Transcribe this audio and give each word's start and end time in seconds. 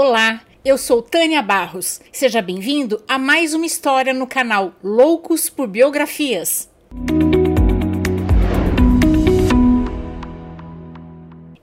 Olá, 0.00 0.42
eu 0.64 0.78
sou 0.78 1.02
Tânia 1.02 1.42
Barros. 1.42 2.00
Seja 2.12 2.40
bem-vindo 2.40 3.02
a 3.08 3.18
mais 3.18 3.52
uma 3.52 3.66
história 3.66 4.14
no 4.14 4.28
canal 4.28 4.72
Loucos 4.80 5.50
por 5.50 5.66
Biografias. 5.66 6.70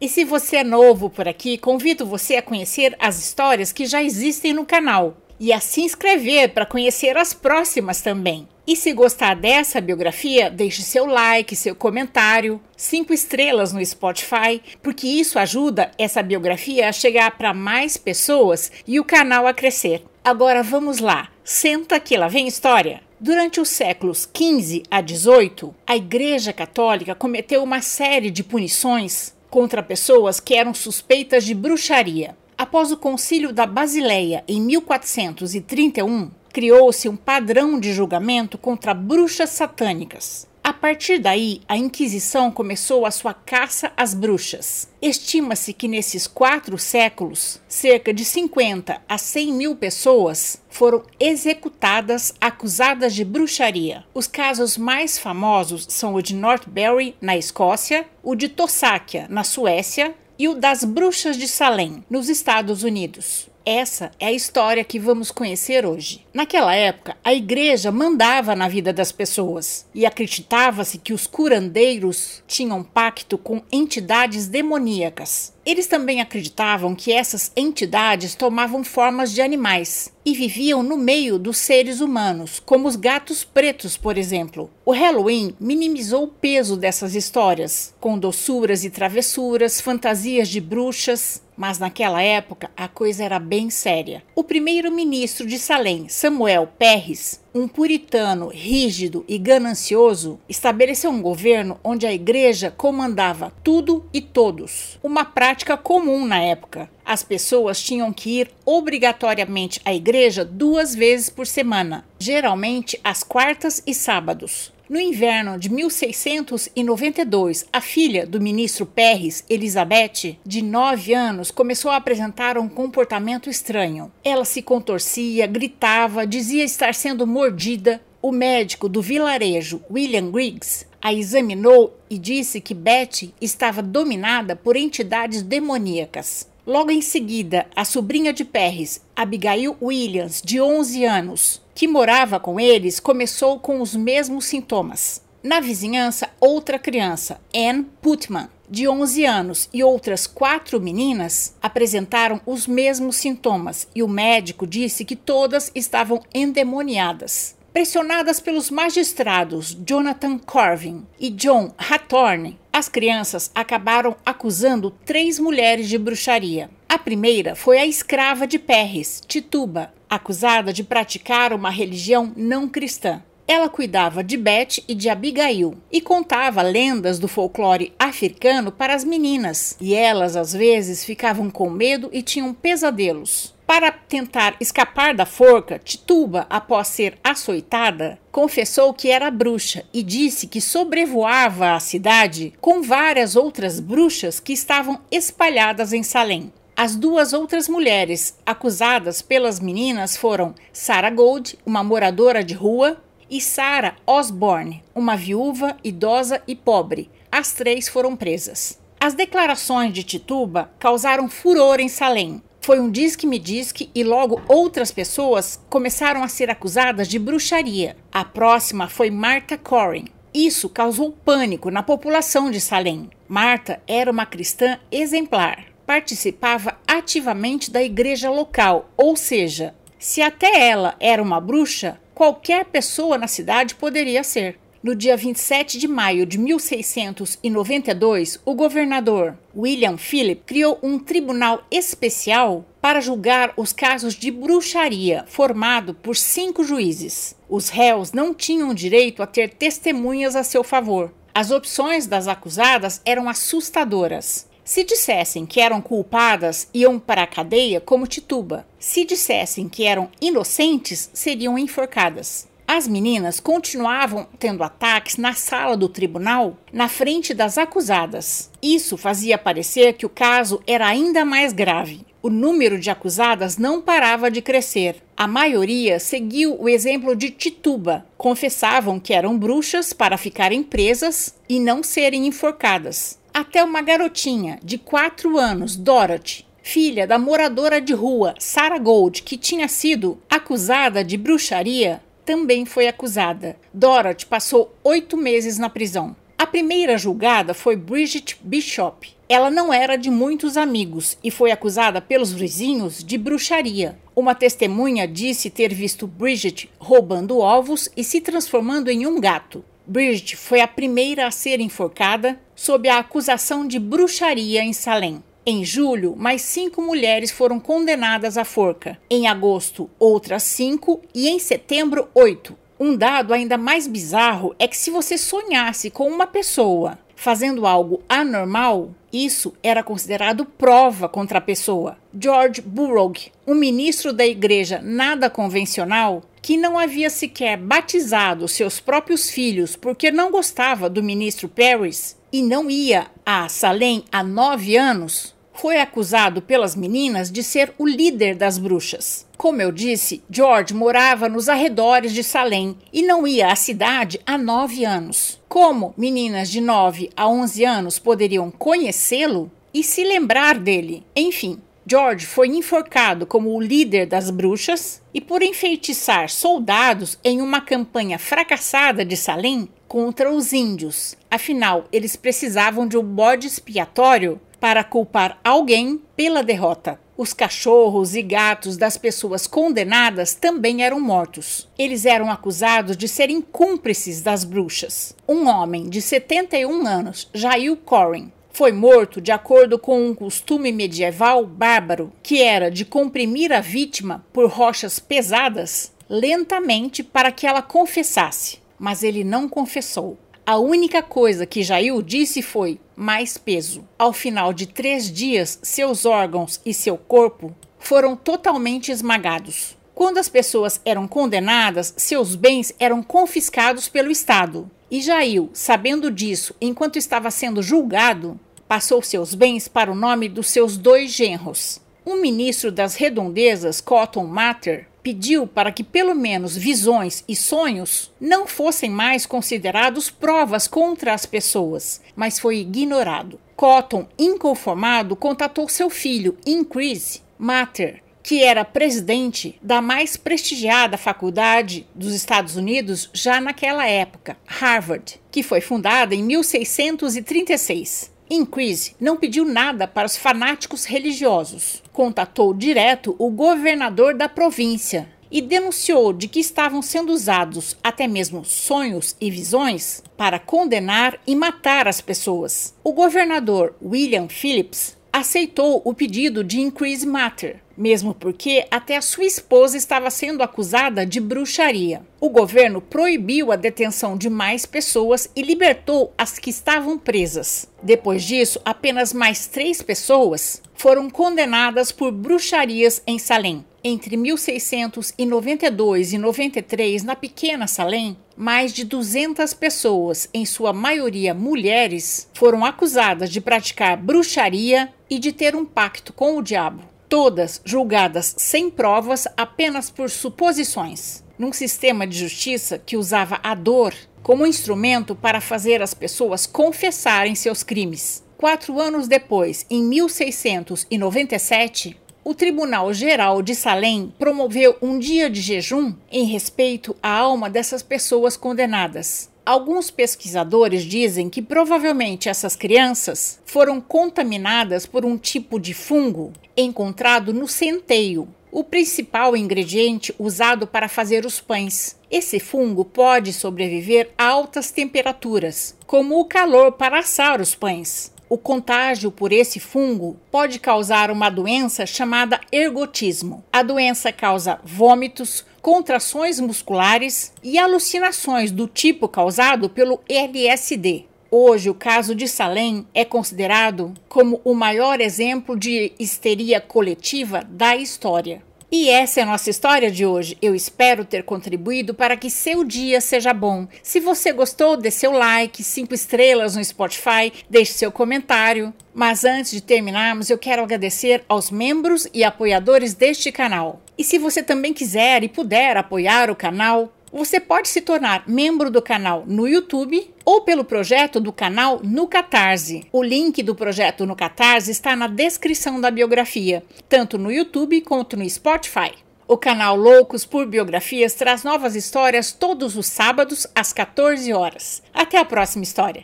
E 0.02 0.10
se 0.10 0.26
você 0.26 0.58
é 0.58 0.64
novo 0.66 1.10
por 1.10 1.30
aqui, 1.30 1.58
convido 1.58 2.06
você 2.06 2.36
a 2.36 2.42
conhecer 2.42 2.94
as 3.00 3.18
histórias 3.18 3.72
que 3.72 3.86
já 3.86 4.04
existem 4.04 4.52
no 4.52 4.66
canal 4.66 5.16
e 5.40 5.54
a 5.54 5.62
se 5.62 5.80
inscrever 5.80 6.50
para 6.50 6.66
conhecer 6.66 7.16
as 7.16 7.34
próximas 7.34 8.02
também. 8.02 8.50
E 8.68 8.76
se 8.76 8.94
gostar 8.94 9.36
dessa 9.36 9.80
biografia, 9.80 10.50
deixe 10.50 10.82
seu 10.82 11.06
like, 11.06 11.56
seu 11.56 11.76
comentário, 11.76 12.60
cinco 12.76 13.14
estrelas 13.14 13.72
no 13.72 13.86
Spotify, 13.86 14.60
porque 14.82 15.08
isso 15.08 15.38
ajuda 15.38 15.92
essa 16.00 16.24
biografia 16.24 16.90
a 16.90 16.92
chegar 16.92 17.38
para 17.38 17.54
mais 17.54 17.96
pessoas 17.96 18.72
e 18.88 19.00
o 19.00 19.04
canal 19.04 19.46
a 19.46 19.54
crescer. 19.54 20.04
Agora 20.24 20.64
vamos 20.64 20.98
lá, 20.98 21.30
senta 21.44 22.00
que 22.00 22.18
lá 22.18 22.28
vem 22.28 22.48
história. 22.48 23.02
Durante 23.20 23.62
os 23.62 23.70
séculos 23.70 24.28
XV 24.36 24.82
a 24.90 25.00
XVIII, 25.00 25.72
a 25.86 25.96
Igreja 25.96 26.52
Católica 26.52 27.14
cometeu 27.14 27.62
uma 27.64 27.82
série 27.82 28.32
de 28.32 28.44
punições 28.44 29.36
contra 29.48 29.84
pessoas 29.84 30.40
que 30.40 30.56
eram 30.56 30.74
suspeitas 30.74 31.46
de 31.46 31.54
bruxaria. 31.54 32.36
Após 32.58 32.92
o 32.92 32.98
Concílio 32.98 33.54
da 33.54 33.66
Basileia 33.66 34.44
em 34.48 34.60
1431, 34.60 36.32
criou-se 36.56 37.10
um 37.10 37.18
padrão 37.18 37.78
de 37.78 37.92
julgamento 37.92 38.58
contra 38.58 38.94
bruxas 38.94 39.50
satânicas. 39.50 40.48
A 40.64 40.72
partir 40.72 41.20
daí, 41.20 41.62
a 41.68 41.76
Inquisição 41.76 42.50
começou 42.50 43.06
a 43.06 43.12
sua 43.12 43.34
caça 43.34 43.92
às 43.98 44.14
bruxas. 44.14 44.88
Estima-se 45.02 45.74
que 45.74 45.86
nesses 45.86 46.28
quatro 46.28 46.78
séculos, 46.78 47.60
cerca 47.68 48.14
de 48.14 48.24
50 48.24 49.02
a 49.06 49.18
100 49.18 49.52
mil 49.52 49.76
pessoas 49.76 50.62
foram 50.70 51.04
executadas 51.20 52.34
acusadas 52.40 53.14
de 53.14 53.26
bruxaria. 53.26 54.06
Os 54.14 54.26
casos 54.26 54.78
mais 54.78 55.20
famosos 55.20 55.86
são 55.90 56.14
o 56.14 56.22
de 56.22 56.34
Northbury, 56.34 57.18
na 57.20 57.36
Escócia, 57.36 58.08
o 58.24 58.34
de 58.34 58.48
Tossáquia, 58.48 59.28
na 59.30 59.44
Suécia, 59.44 60.16
e 60.40 60.48
o 60.48 60.56
das 60.56 60.86
Bruxas 60.86 61.36
de 61.36 61.50
Salem, 61.50 62.04
nos 62.10 62.30
Estados 62.30 62.82
Unidos. 62.82 63.50
Essa 63.66 64.12
é 64.20 64.28
a 64.28 64.32
história 64.32 64.84
que 64.84 65.00
vamos 65.00 65.32
conhecer 65.32 65.88
hoje. 65.88 66.24
Naquela 66.32 66.76
época, 66.76 67.18
a 67.24 67.34
igreja 67.34 67.92
mandava 67.92 68.56
na 68.56 68.68
vida 68.68 68.94
das 68.94 69.12
pessoas 69.12 69.88
e 69.92 70.06
acreditava-se 70.06 71.00
que 71.00 71.12
os 71.12 71.26
curandeiros 71.26 72.44
tinham 72.46 72.84
pacto 72.84 73.40
com 73.40 73.64
entidades 73.72 74.48
demoníacas. 74.48 75.52
Eles 75.66 75.88
também 75.88 76.22
acreditavam 76.22 76.94
que 76.94 77.12
essas 77.12 77.52
entidades 77.56 78.36
tomavam 78.36 78.84
formas 78.84 79.32
de 79.32 79.42
animais 79.42 80.14
e 80.24 80.36
viviam 80.36 80.84
no 80.84 80.96
meio 80.96 81.40
dos 81.40 81.58
seres 81.58 82.02
humanos, 82.02 82.62
como 82.64 82.88
os 82.88 82.96
gatos 82.96 83.44
pretos, 83.44 83.98
por 83.98 84.16
exemplo. 84.16 84.70
O 84.86 84.92
Halloween 84.92 85.56
minimizou 85.60 86.26
o 86.26 86.28
peso 86.28 86.78
dessas 86.78 87.16
histórias, 87.16 87.96
com 88.00 88.20
doçuras 88.20 88.84
e 88.84 88.92
travessuras, 88.92 89.82
fantasias 89.82 90.50
de 90.50 90.62
bruxas, 90.62 91.42
mas 91.56 91.80
naquela 91.80 92.22
época 92.22 92.70
a 92.76 92.88
coisa 92.88 93.24
era 93.24 93.40
bem 93.40 93.70
séria. 93.70 94.24
O 94.36 94.44
primeiro-ministro 94.44 95.46
de 95.46 95.58
Salem, 95.58 96.08
Samuel 96.10 96.68
Perres, 96.78 97.42
um 97.54 97.68
puritano 97.68 98.50
rígido 98.50 99.24
e 99.28 99.38
ganancioso, 99.38 100.40
estabeleceu 100.50 101.10
um 101.10 101.22
governo 101.22 101.80
onde 101.84 102.06
a 102.06 102.14
igreja 102.14 102.70
comandava 102.70 103.54
tudo 103.64 104.06
e 104.14 104.20
todos, 104.20 105.00
uma 105.02 105.24
prática 105.24 105.78
comum 105.78 106.26
na 106.26 106.42
época. 106.42 106.90
As 107.06 107.24
pessoas 107.24 107.82
tinham 107.82 108.12
que 108.12 108.42
ir 108.42 108.52
obrigatoriamente 108.66 109.80
à 109.86 109.94
igreja 109.94 110.44
duas 110.44 110.94
vezes 110.94 111.30
por 111.30 111.48
semana, 111.48 112.06
geralmente 112.20 113.00
às 113.04 113.24
quartas 113.24 113.82
e 113.88 113.94
sábados. 113.94 114.75
No 114.88 115.00
inverno 115.00 115.58
de 115.58 115.68
1692, 115.68 117.66
a 117.74 117.82
filha 117.82 118.24
do 118.24 118.40
ministro 118.40 118.86
Perres, 118.86 119.44
Elizabeth, 119.50 120.38
de 120.46 120.62
9 120.62 121.12
anos, 121.12 121.50
começou 121.50 121.90
a 121.90 121.96
apresentar 121.96 122.56
um 122.56 122.70
comportamento 122.70 123.50
estranho. 123.50 124.12
Ela 124.24 124.46
se 124.46 124.62
contorcia, 124.62 125.48
gritava, 125.48 126.28
dizia 126.28 126.64
estar 126.64 126.94
sendo 126.94 127.26
mordida. 127.26 128.00
O 128.22 128.32
médico 128.32 128.88
do 128.88 129.02
vilarejo, 129.02 129.82
William 129.90 130.30
Griggs, 130.30 130.86
a 131.02 131.12
examinou 131.12 132.00
e 132.08 132.20
disse 132.20 132.62
que 132.62 132.76
Betty 132.76 133.34
estava 133.42 133.82
dominada 133.82 134.56
por 134.56 134.76
entidades 134.76 135.42
demoníacas. 135.42 136.48
Logo 136.66 136.90
em 136.90 137.00
seguida, 137.00 137.68
a 137.76 137.86
sobrinha 137.86 138.34
de 138.34 138.44
Perres, 138.44 139.00
Abigail 139.16 139.78
Williams, 139.80 140.42
de 140.44 140.60
11 140.60 141.06
anos, 141.06 141.62
que 141.76 141.88
morava 141.88 142.40
com 142.40 142.60
eles, 142.60 143.00
começou 143.00 143.60
com 143.60 143.82
os 143.82 143.96
mesmos 143.96 144.46
sintomas. 144.46 145.22
Na 145.44 145.60
vizinhança, 145.60 146.28
outra 146.40 146.80
criança, 146.80 147.40
Anne 147.54 147.86
Putman, 148.02 148.50
de 148.68 148.88
11 148.88 149.26
anos, 149.26 149.70
e 149.72 149.84
outras 149.84 150.26
quatro 150.26 150.82
meninas 150.82 151.54
apresentaram 151.62 152.42
os 152.48 152.66
mesmos 152.66 153.18
sintomas, 153.18 153.88
e 153.94 154.02
o 154.02 154.08
médico 154.08 154.66
disse 154.66 155.06
que 155.06 155.16
todas 155.16 155.72
estavam 155.76 156.24
endemoniadas. 156.34 157.56
Pressionadas 157.72 158.40
pelos 158.40 158.72
magistrados 158.72 159.78
Jonathan 159.86 160.40
Corvin 160.40 161.06
e 161.20 161.30
John 161.30 161.72
Hathorne, 161.78 162.58
as 162.76 162.90
crianças 162.90 163.50
acabaram 163.56 164.18
acusando 164.26 164.92
três 165.06 165.40
mulheres 165.40 165.88
de 165.88 165.98
bruxaria. 165.98 166.70
A 166.90 167.00
primeira 167.00 167.56
foi 167.56 167.78
a 167.78 167.86
escrava 167.86 168.46
de 168.46 168.60
Perres, 168.60 169.22
Tituba, 169.26 169.94
acusada 170.10 170.74
de 170.74 170.84
praticar 170.84 171.54
uma 171.54 171.70
religião 171.70 172.34
não 172.36 172.68
cristã. 172.68 173.24
Ela 173.48 173.70
cuidava 173.70 174.22
de 174.22 174.36
Beth 174.36 174.84
e 174.90 174.94
de 174.94 175.08
Abigail 175.08 175.78
e 175.90 176.02
contava 176.02 176.62
lendas 176.62 177.18
do 177.18 177.30
folclore 177.30 177.94
africano 177.98 178.74
para 178.74 178.94
as 178.94 179.06
meninas, 179.06 179.78
e 179.80 179.96
elas 179.96 180.36
às 180.36 180.52
vezes 180.52 181.06
ficavam 181.06 181.50
com 181.50 181.70
medo 181.70 182.10
e 182.12 182.22
tinham 182.22 182.54
pesadelos. 182.54 183.55
Para 183.66 183.92
tentar 183.92 184.56
escapar 184.60 185.16
da 185.16 185.26
forca, 185.26 185.80
Tituba, 185.80 186.46
após 186.50 186.88
ser 186.88 187.18
açoitada, 187.24 188.20
confessou 188.32 188.94
que 188.94 189.10
era 189.10 189.32
bruxa 189.32 189.84
e 189.92 190.04
disse 190.04 190.46
que 190.46 190.62
sobrevoava 190.62 191.74
a 191.74 191.80
cidade 191.80 192.54
com 192.62 192.84
várias 192.84 193.36
outras 193.36 193.80
bruxas 193.80 194.40
que 194.40 194.54
estavam 194.54 195.02
espalhadas 195.10 195.94
em 195.94 196.04
Salem. 196.04 196.54
As 196.78 196.96
duas 196.96 197.34
outras 197.34 197.68
mulheres 197.68 198.38
acusadas 198.46 199.22
pelas 199.22 199.60
meninas 199.60 200.16
foram 200.16 200.54
Sarah 200.72 201.10
Gold, 201.10 201.58
uma 201.66 201.84
moradora 201.84 202.44
de 202.44 202.54
rua, 202.54 203.02
e 203.28 203.42
Sarah 203.42 203.96
Osborne, 204.06 204.84
uma 204.94 205.18
viúva 205.18 205.76
idosa 205.84 206.40
e 206.48 206.56
pobre. 206.56 207.10
As 207.32 207.52
três 207.54 207.88
foram 207.90 208.16
presas. 208.16 208.80
As 209.00 209.16
declarações 209.16 209.92
de 209.92 210.04
Tituba 210.04 210.70
causaram 210.78 211.28
furor 211.28 211.80
em 211.80 211.88
Salem 211.88 212.44
foi 212.66 212.80
um 212.80 212.90
disque-me-disque 212.90 213.92
e 213.94 214.04
logo 214.04 214.42
outras 214.48 214.92
pessoas 214.92 215.62
começaram 215.70 216.24
a 216.24 216.28
ser 216.28 216.50
acusadas 216.50 217.08
de 217.08 217.20
bruxaria. 217.20 217.96
A 218.12 218.26
próxima 218.26 218.90
foi 218.90 219.12
Martha 219.12 219.56
Corrin. 219.56 220.06
Isso 220.34 220.68
causou 220.68 221.12
pânico 221.12 221.70
na 221.70 221.84
população 221.84 222.50
de 222.50 222.60
Salem. 222.60 223.12
Marta 223.28 223.80
era 223.88 224.10
uma 224.10 224.26
cristã 224.26 224.80
exemplar. 224.92 225.66
Participava 225.86 226.76
ativamente 226.88 227.70
da 227.70 227.84
igreja 227.84 228.32
local, 228.32 228.90
ou 228.98 229.16
seja, 229.16 229.76
se 230.00 230.24
até 230.24 230.68
ela 230.68 230.96
era 231.00 231.22
uma 231.22 231.40
bruxa, 231.40 232.02
qualquer 232.16 232.66
pessoa 232.66 233.16
na 233.16 233.28
cidade 233.28 233.76
poderia 233.76 234.24
ser. 234.24 234.58
No 234.86 234.96
dia 234.96 235.18
27 235.18 235.80
de 235.80 235.88
maio 235.88 236.28
de 236.28 236.38
1692, 236.38 238.40
o 238.46 238.54
governador 238.54 239.36
William 239.58 239.98
Philip 239.98 240.44
criou 240.46 240.78
um 240.84 241.00
tribunal 241.00 241.64
especial 241.72 242.64
para 242.80 243.02
julgar 243.02 243.52
os 243.58 243.74
casos 243.74 244.14
de 244.14 244.30
bruxaria, 244.30 245.26
formado 245.28 245.96
por 245.96 246.16
cinco 246.16 246.64
juízes. 246.64 247.36
Os 247.50 247.70
réus 247.70 248.12
não 248.12 248.32
tinham 248.32 248.76
direito 248.76 249.24
a 249.24 249.26
ter 249.26 249.56
testemunhas 249.56 250.36
a 250.36 250.44
seu 250.44 250.64
favor. 250.64 251.12
As 251.34 251.50
opções 251.50 252.06
das 252.06 252.28
acusadas 252.28 253.02
eram 253.04 253.28
assustadoras. 253.28 254.48
Se 254.64 254.84
dissessem 254.84 255.48
que 255.48 255.62
eram 255.62 255.82
culpadas, 255.82 256.70
iam 256.72 257.00
para 257.00 257.24
a 257.24 257.28
cadeia 257.28 257.82
como 257.82 258.06
Tituba. 258.06 258.68
Se 258.78 259.04
dissessem 259.04 259.68
que 259.68 259.84
eram 259.84 260.12
inocentes, 260.22 261.10
seriam 261.12 261.58
enforcadas. 261.58 262.48
As 262.68 262.88
meninas 262.88 263.40
continuavam 263.40 264.28
tendo 264.40 264.64
ataques 264.64 265.18
na 265.18 265.34
sala 265.34 265.78
do 265.78 265.88
tribunal, 265.88 266.58
na 266.74 266.90
frente 266.90 267.34
das 267.34 267.58
acusadas. 267.58 268.50
Isso 268.62 268.98
fazia 268.98 269.38
parecer 269.38 269.94
que 269.94 270.06
o 270.06 270.10
caso 270.10 270.62
era 270.66 270.88
ainda 270.88 271.24
mais 271.24 271.54
grave. 271.54 272.06
O 272.24 272.30
número 272.30 272.80
de 272.80 272.90
acusadas 272.90 273.56
não 273.56 273.84
parava 273.84 274.32
de 274.32 274.42
crescer. 274.42 274.96
A 275.16 275.28
maioria 275.28 276.00
seguiu 276.00 276.60
o 276.60 276.68
exemplo 276.68 277.16
de 277.16 277.30
Tituba. 277.30 278.04
Confessavam 278.18 279.00
que 279.00 279.14
eram 279.14 279.38
bruxas 279.38 279.94
para 279.94 280.18
ficarem 280.18 280.64
presas 280.64 281.36
e 281.48 281.60
não 281.60 281.84
serem 281.84 282.26
enforcadas. 282.26 283.20
Até 283.32 283.64
uma 283.64 283.84
garotinha 283.84 284.58
de 284.64 284.80
4 284.80 285.38
anos, 285.38 285.76
Dorothy, 285.76 286.46
filha 286.64 287.06
da 287.06 287.20
moradora 287.20 287.80
de 287.80 287.94
rua 287.94 288.34
Sarah 288.40 288.80
Gold, 288.80 289.22
que 289.22 289.38
tinha 289.38 289.68
sido 289.68 290.18
acusada 290.28 291.04
de 291.04 291.16
bruxaria, 291.16 292.02
também 292.26 292.66
foi 292.66 292.88
acusada. 292.88 293.56
Dorothy 293.74 294.26
passou 294.26 294.76
oito 294.84 295.16
meses 295.16 295.58
na 295.58 295.70
prisão. 295.70 296.16
A 296.38 296.46
primeira 296.46 296.98
julgada 296.98 297.54
foi 297.54 297.76
Bridget 297.76 298.38
Bishop. 298.42 299.14
Ela 299.30 299.50
não 299.50 299.74
era 299.74 299.96
de 299.96 300.10
muitos 300.10 300.58
amigos 300.58 301.18
e 301.24 301.32
foi 301.32 301.52
acusada 301.52 302.02
pelos 302.02 302.34
vizinhos 302.34 303.04
de 303.04 303.18
bruxaria. 303.18 303.98
Uma 304.16 304.36
testemunha 304.36 305.08
disse 305.08 305.50
ter 305.50 305.74
visto 305.74 306.06
Bridget 306.06 306.70
roubando 306.78 307.40
ovos 307.40 307.90
e 307.96 308.04
se 308.04 308.20
transformando 308.20 308.90
em 308.90 309.08
um 309.08 309.20
gato. 309.20 309.64
Bridget 309.88 310.36
foi 310.36 310.62
a 310.62 310.68
primeira 310.68 311.28
a 311.28 311.32
ser 311.32 311.60
enforcada 311.60 312.40
sob 312.56 312.90
a 312.90 313.00
acusação 313.00 313.68
de 313.68 313.80
bruxaria 313.80 314.64
em 314.64 314.74
Salem. 314.74 315.24
Em 315.48 315.64
julho, 315.64 316.16
mais 316.18 316.42
cinco 316.42 316.82
mulheres 316.82 317.30
foram 317.30 317.60
condenadas 317.60 318.36
à 318.36 318.44
forca. 318.44 318.98
Em 319.08 319.28
agosto, 319.28 319.88
outras 320.00 320.42
cinco 320.42 321.02
e 321.14 321.30
em 321.30 321.38
setembro, 321.38 322.08
oito. 322.16 322.58
Um 322.80 322.98
dado 322.98 323.32
ainda 323.32 323.56
mais 323.56 323.88
bizarro 323.88 324.56
é 324.58 324.68
que 324.68 324.76
se 324.76 324.90
você 324.90 325.20
sonhasse 325.20 325.92
com 325.92 326.08
uma 326.10 326.26
pessoa 326.26 326.98
fazendo 327.16 327.68
algo 327.68 328.02
anormal, 328.10 328.90
isso 329.14 329.54
era 329.62 329.84
considerado 329.84 330.46
prova 330.46 331.08
contra 331.08 331.38
a 331.38 331.42
pessoa. 331.42 331.96
George 332.20 332.62
Burroughs, 332.62 333.30
um 333.46 333.54
ministro 333.54 334.12
da 334.12 334.26
igreja 334.26 334.82
nada 334.84 335.30
convencional, 335.30 336.24
que 336.42 336.58
não 336.58 336.78
havia 336.78 337.10
sequer 337.10 337.56
batizado 337.56 338.48
seus 338.48 338.80
próprios 338.80 339.30
filhos 339.30 339.76
porque 339.76 340.10
não 340.10 340.32
gostava 340.32 340.90
do 340.90 341.04
ministro 341.04 341.48
Paris 341.48 342.18
e 342.32 342.42
não 342.42 342.70
ia 342.70 343.08
a 343.26 343.48
Salem 343.48 344.04
há 344.12 344.22
nove 344.22 344.76
anos, 344.76 345.35
foi 345.56 345.80
acusado 345.80 346.42
pelas 346.42 346.76
meninas 346.76 347.32
de 347.32 347.42
ser 347.42 347.74
o 347.78 347.88
líder 347.88 348.36
das 348.36 348.58
bruxas. 348.58 349.26
Como 349.38 349.62
eu 349.62 349.72
disse, 349.72 350.24
George 350.30 350.74
morava 350.74 351.28
nos 351.28 351.50
arredores 351.50 352.14
de 352.14 352.24
Salem 352.24 352.78
e 352.92 353.02
não 353.02 353.26
ia 353.26 353.52
à 353.52 353.56
cidade 353.56 354.20
há 354.26 354.38
nove 354.38 354.86
anos. 354.86 355.40
Como 355.50 355.94
meninas 355.98 356.50
de 356.50 356.62
9 356.62 357.10
a 357.16 357.28
11 357.28 357.64
anos 357.66 358.00
poderiam 358.00 358.52
conhecê-lo 358.52 359.52
e 359.74 359.84
se 359.84 360.04
lembrar 360.04 360.60
dele? 360.60 361.04
Enfim, 361.16 361.62
George 361.88 362.26
foi 362.26 362.48
enforcado 362.48 363.28
como 363.28 363.56
o 363.56 363.62
líder 363.62 364.08
das 364.08 364.32
bruxas 364.32 365.02
e 365.14 365.22
por 365.22 365.44
enfeitiçar 365.44 366.30
soldados 366.30 367.20
em 367.24 367.42
uma 367.42 367.62
campanha 367.62 368.18
fracassada 368.18 369.06
de 369.06 369.16
Salem 369.16 369.70
contra 369.88 370.32
os 370.32 370.52
índios. 370.52 371.16
Afinal, 371.30 371.86
eles 371.92 372.16
precisavam 372.16 372.88
de 372.88 372.98
um 372.98 373.04
bode 373.04 373.46
expiatório 373.46 374.42
para 374.66 374.84
culpar 374.84 375.38
alguém 375.44 376.02
pela 376.16 376.42
derrota. 376.42 377.00
Os 377.16 377.34
cachorros 377.36 378.16
e 378.16 378.24
gatos 378.24 378.78
das 378.78 378.98
pessoas 378.98 379.46
condenadas 379.46 380.34
também 380.34 380.82
eram 380.82 381.00
mortos. 381.00 381.70
Eles 381.78 382.04
eram 382.04 382.32
acusados 382.32 382.98
de 382.98 383.08
serem 383.08 383.42
cúmplices 383.42 384.24
das 384.24 384.44
bruxas. 384.44 385.16
Um 385.28 385.48
homem 385.48 385.88
de 385.88 386.02
71 386.02 386.88
anos, 386.88 387.30
Jail 387.32 387.78
Corrin, 387.78 388.32
foi 388.52 388.72
morto 388.72 389.22
de 389.22 389.32
acordo 389.32 389.78
com 389.78 390.04
um 390.04 390.16
costume 390.16 390.72
medieval 390.72 391.46
bárbaro, 391.46 392.12
que 392.24 392.42
era 392.42 392.72
de 392.72 392.86
comprimir 392.86 393.54
a 393.54 393.62
vítima 393.62 394.26
por 394.34 394.50
rochas 394.50 394.98
pesadas 394.98 395.92
lentamente 396.10 397.04
para 397.04 397.32
que 397.32 397.46
ela 397.46 397.62
confessasse. 397.62 398.58
Mas 398.80 399.04
ele 399.04 399.24
não 399.24 399.48
confessou. 399.48 400.18
A 400.44 400.58
única 400.58 401.04
coisa 401.04 401.46
que 401.46 401.62
Jair 401.62 402.02
disse 402.02 402.42
foi 402.42 402.80
mais 402.96 403.38
peso. 403.38 403.88
Ao 403.98 404.14
final 404.14 404.54
de 404.54 404.66
três 404.66 405.12
dias, 405.12 405.60
seus 405.62 406.06
órgãos 406.06 406.60
e 406.66 406.74
seu 406.74 406.98
corpo 406.98 407.56
foram 407.78 408.16
totalmente 408.16 408.92
esmagados. 408.92 409.78
Quando 409.94 410.18
as 410.18 410.28
pessoas 410.28 410.82
eram 410.84 411.08
condenadas, 411.08 411.94
seus 411.98 412.36
bens 412.36 412.74
eram 412.80 413.02
confiscados 413.02 413.88
pelo 413.88 414.12
Estado. 414.12 414.70
E 414.92 415.02
Jair, 415.02 415.48
sabendo 415.54 416.12
disso 416.12 416.54
enquanto 416.60 416.98
estava 416.98 417.32
sendo 417.32 417.62
julgado, 417.62 418.40
passou 418.68 419.02
seus 419.02 419.34
bens 419.34 419.68
para 419.68 419.92
o 419.92 419.96
nome 419.96 420.28
dos 420.28 420.48
seus 420.48 420.78
dois 420.78 421.12
genros. 421.12 421.82
Um 422.06 422.22
ministro 422.22 422.72
das 422.72 422.96
redondezas, 422.96 423.82
Cotton 423.82 424.26
Mather, 424.26 424.88
pediu 425.06 425.46
para 425.46 425.72
que 425.72 425.84
pelo 425.84 426.16
menos 426.16 426.58
visões 426.58 427.24
e 427.28 427.36
sonhos 427.36 428.12
não 428.20 428.48
fossem 428.48 428.90
mais 428.90 429.24
considerados 429.28 430.10
provas 430.10 430.68
contra 430.68 431.14
as 431.14 431.28
pessoas, 431.28 432.02
mas 432.16 432.40
foi 432.40 432.62
ignorado. 432.62 433.40
Cotton, 433.56 434.08
inconformado, 434.18 435.16
contatou 435.16 435.70
seu 435.70 435.92
filho, 435.92 436.36
Increase 436.44 437.22
Matter, 437.38 438.02
que 438.24 438.44
era 438.44 438.66
presidente 438.66 439.60
da 439.62 439.80
mais 439.80 440.18
prestigiada 440.18 440.98
faculdade 440.98 441.86
dos 441.94 442.16
Estados 442.16 442.56
Unidos 442.56 443.08
já 443.14 443.40
naquela 443.40 443.88
época, 443.88 444.36
Harvard, 444.48 445.22
que 445.30 445.44
foi 445.44 445.62
fundada 445.62 446.16
em 446.16 446.24
1636. 446.24 448.12
Increase 448.28 448.96
não 449.00 449.18
pediu 449.18 449.46
nada 449.46 449.88
para 449.88 450.08
os 450.08 450.18
fanáticos 450.18 450.86
religiosos. 450.86 451.85
Contatou 451.96 452.54
direto 452.54 453.16
o 453.18 453.32
governador 453.32 454.16
da 454.16 454.28
província 454.28 455.08
e 455.32 455.42
denunciou 455.42 456.12
de 456.12 456.28
que 456.28 456.42
estavam 456.42 456.82
sendo 456.82 457.14
usados 457.14 457.78
até 457.82 458.06
mesmo 458.06 458.44
sonhos 458.44 459.16
e 459.22 459.32
visões 459.32 460.04
para 460.18 460.38
condenar 460.38 461.18
e 461.26 461.34
matar 461.38 461.88
as 461.88 462.02
pessoas. 462.02 462.76
O 462.84 462.92
governador 462.92 463.76
William 463.82 464.28
Phillips 464.28 464.98
aceitou 465.14 465.82
o 465.86 465.94
pedido 465.94 466.44
de 466.44 466.60
Increase 466.60 467.08
Matter, 467.08 467.62
mesmo 467.78 468.14
porque 468.14 468.66
até 468.72 468.98
a 468.98 469.02
sua 469.02 469.26
esposa 469.26 469.78
estava 469.78 470.10
sendo 470.10 470.42
acusada 470.42 471.06
de 471.06 471.20
bruxaria. 471.20 472.02
O 472.20 472.30
governo 472.30 472.82
proibiu 472.82 473.52
a 473.52 473.56
detenção 473.56 474.18
de 474.18 474.30
mais 474.30 474.66
pessoas 474.66 475.30
e 475.36 475.42
libertou 475.42 476.14
as 476.18 476.40
que 476.40 476.50
estavam 476.50 476.98
presas. 476.98 477.68
Depois 477.84 478.24
disso, 478.24 478.60
apenas 478.66 479.14
mais 479.14 479.48
três 479.48 479.82
pessoas 479.82 480.62
foram 480.74 481.10
condenadas 481.10 481.92
por 481.92 482.12
bruxarias 482.12 483.02
em 483.06 483.20
Salem. 483.20 483.66
Entre 483.84 484.18
1692 484.18 486.14
e 486.14 486.18
93, 486.18 487.04
na 487.04 487.16
pequena 487.16 487.68
Salem, 487.68 488.18
mais 488.36 488.74
de 488.74 488.84
200 488.84 489.54
pessoas, 489.54 490.28
em 490.34 490.44
sua 490.44 490.74
maioria 490.74 491.36
mulheres, 491.36 492.28
foram 492.34 492.66
acusadas 492.66 493.30
de 493.30 493.40
praticar 493.40 493.96
bruxaria 493.96 494.92
e 495.08 495.20
de 495.20 495.32
ter 495.32 495.56
um 495.56 495.64
pacto 495.64 496.12
com 496.12 496.36
o 496.38 496.42
diabo. 496.42 496.95
Todas 497.08 497.62
julgadas 497.64 498.34
sem 498.38 498.70
provas 498.70 499.26
apenas 499.38 499.90
por 499.90 500.10
suposições, 500.10 501.24
num 501.38 501.54
sistema 501.54 502.06
de 502.08 502.18
justiça 502.18 502.80
que 502.80 502.98
usava 502.98 503.40
a 503.44 503.54
dor 503.54 503.94
como 504.24 504.48
instrumento 504.48 505.16
para 505.16 505.40
fazer 505.40 505.84
as 505.84 505.94
pessoas 505.94 506.48
confessarem 506.48 507.36
seus 507.36 507.62
crimes. 507.62 508.24
Quatro 508.38 508.80
anos 508.80 509.08
depois, 509.08 509.68
em 509.70 509.84
1697, 509.84 511.96
o 512.24 512.34
Tribunal 512.34 512.92
Geral 512.92 513.44
de 513.44 513.54
Salem 513.54 514.12
promoveu 514.18 514.76
um 514.82 514.98
dia 514.98 515.30
de 515.30 515.42
jejum 515.42 515.94
em 516.12 516.26
respeito 516.26 516.96
à 517.04 517.10
alma 517.10 517.52
dessas 517.52 517.84
pessoas 517.84 518.36
condenadas. 518.36 519.30
Alguns 519.46 519.92
pesquisadores 519.92 520.82
dizem 520.82 521.30
que 521.30 521.40
provavelmente 521.40 522.28
essas 522.28 522.56
crianças 522.56 523.40
foram 523.46 523.80
contaminadas 523.80 524.88
por 524.88 525.06
um 525.06 525.20
tipo 525.20 525.60
de 525.60 525.72
fungo 525.72 526.34
encontrado 526.58 527.32
no 527.32 527.48
centeio, 527.48 528.28
o 528.52 528.64
principal 528.64 529.38
ingrediente 529.38 530.16
usado 530.18 530.66
para 530.66 530.88
fazer 530.88 531.28
os 531.28 531.40
pães. 531.40 531.96
Esse 532.10 532.40
fungo 532.40 532.84
pode 532.84 533.34
sobreviver 533.34 534.10
a 534.18 534.26
altas 534.26 534.72
temperaturas, 534.72 535.76
como 535.86 536.20
o 536.20 536.26
calor 536.26 536.72
para 536.72 537.00
assar 537.00 537.40
os 537.40 537.54
pães. 537.54 538.15
O 538.28 538.38
contágio 538.40 539.12
por 539.12 539.32
esse 539.32 539.60
fungo 539.60 540.18
pode 540.32 540.60
causar 540.60 541.12
uma 541.12 541.30
doença 541.30 541.86
chamada 541.86 542.42
ergotismo. 542.52 543.44
A 543.54 543.62
doença 543.62 544.12
causa 544.12 544.60
vômitos, 544.64 545.46
contrações 545.62 546.40
musculares 546.40 547.32
e 547.44 547.60
alucinações 547.60 548.52
do 548.52 548.68
tipo 548.68 549.08
causado 549.08 549.70
pelo 549.70 550.02
LSD. 550.10 551.06
Hoje, 551.30 551.70
o 551.70 551.76
caso 551.76 552.16
de 552.16 552.28
Salem 552.28 552.88
é 552.94 553.06
considerado 553.06 553.94
como 554.08 554.42
o 554.44 554.54
maior 554.56 555.02
exemplo 555.02 555.58
de 555.58 555.92
histeria 556.00 556.60
coletiva 556.62 557.44
da 557.48 557.76
história. 557.76 558.42
E 558.78 558.90
essa 558.90 559.22
é 559.22 559.24
a 559.24 559.26
nossa 559.26 559.50
história 559.50 559.90
de 559.90 560.06
hoje. 560.06 560.38
Eu 560.42 560.54
espero 560.54 561.06
ter 561.06 561.24
contribuído 561.24 561.94
para 561.94 562.18
que 562.18 562.30
seu 562.30 562.62
dia 562.62 563.00
seja 563.00 563.34
bom. 563.34 563.70
Se 563.82 564.02
você 564.02 564.34
gostou, 564.34 564.76
dê 564.76 564.92
seu 564.92 565.14
like, 565.14 565.64
cinco 565.64 565.94
estrelas 565.94 566.58
no 566.58 566.64
Spotify, 566.64 567.32
deixe 567.50 567.72
seu 567.72 567.90
comentário. 567.90 568.74
Mas 568.94 569.24
antes 569.24 569.52
de 569.52 569.62
terminarmos, 569.62 570.30
eu 570.30 570.38
quero 570.38 570.62
agradecer 570.62 571.24
aos 571.30 571.50
membros 571.50 572.06
e 572.14 572.22
apoiadores 572.22 572.94
deste 572.94 573.32
canal. 573.32 573.82
E 573.98 574.04
se 574.04 574.18
você 574.18 574.44
também 574.44 574.74
quiser 574.74 575.24
e 575.24 575.30
puder 575.30 575.78
apoiar 575.78 576.30
o 576.30 576.36
canal, 576.36 576.92
Você 577.16 577.40
pode 577.40 577.70
se 577.70 577.80
tornar 577.80 578.28
membro 578.28 578.70
do 578.70 578.82
canal 578.82 579.24
no 579.26 579.48
YouTube 579.48 580.14
ou 580.26 580.42
pelo 580.42 580.66
projeto 580.66 581.18
do 581.18 581.32
canal 581.32 581.80
no 581.82 582.10
Catarse. 582.10 582.84
O 582.92 583.02
link 583.02 583.42
do 583.42 583.56
projeto 583.56 584.06
no 584.06 584.18
Catarse 584.18 584.70
está 584.70 584.98
na 584.98 585.08
descrição 585.08 585.80
da 585.80 585.90
biografia, 585.90 586.62
tanto 586.90 587.18
no 587.18 587.32
YouTube 587.32 587.80
quanto 587.80 588.18
no 588.18 588.30
Spotify. 588.30 588.92
O 589.26 589.38
canal 589.38 589.78
Loucos 589.78 590.26
por 590.26 590.46
Biografias 590.46 591.14
traz 591.14 591.42
novas 591.42 591.74
histórias 591.74 592.34
todos 592.34 592.76
os 592.76 592.86
sábados 592.86 593.48
às 593.56 593.72
14 593.72 594.34
horas. 594.34 594.84
Até 594.94 595.18
a 595.18 595.24
próxima 595.24 595.64
história. 595.64 596.04